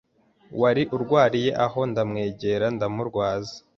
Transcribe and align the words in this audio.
wari 0.61 0.83
urwariye 0.95 1.49
aho 1.65 1.79
ndamwegera 1.91 2.65
ndamurwaza 2.75 3.55